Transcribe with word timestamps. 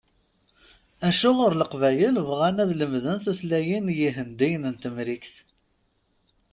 Acuɣer 1.07 1.51
Iqbayliyen 1.65 2.17
bɣan 2.27 2.57
ad 2.63 2.71
lemden 2.79 3.17
tutlayin 3.23 3.85
n 3.93 3.97
yihendiyen 3.99 4.63
n 4.73 4.75
Temrikt? 4.81 5.35